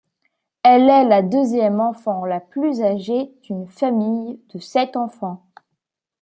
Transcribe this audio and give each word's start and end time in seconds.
Elle 0.63 0.89
est 0.89 1.03
la 1.03 1.21
deuxième 1.21 1.79
enfant 1.79 2.25
la 2.25 2.39
plus 2.39 2.81
âgée 2.81 3.29
d'une 3.43 3.67
famille 3.67 4.39
de 4.51 4.57
sept 4.57 4.95
enfants. 4.95 5.45